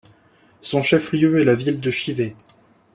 Son 0.61 0.81
chef-lieu 0.81 1.39
est 1.39 1.43
la 1.43 1.53
ville 1.53 1.79
de 1.79 1.91
Chivay. 1.91 2.35